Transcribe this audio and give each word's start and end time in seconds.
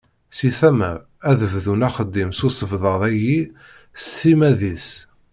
Seg 0.37 0.51
tama, 0.59 0.91
ad 1.29 1.39
bdun 1.53 1.85
axeddim 1.87 2.29
n 2.33 2.39
usebddad-agi 2.47 3.39
s 4.03 4.05
timmad-is. 4.19 4.87